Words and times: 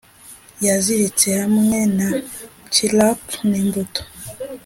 yiziritse 0.63 1.27
hamwe 1.41 1.79
na 1.97 2.07
chirrup 2.73 3.23
n'imbuto, 3.49 4.01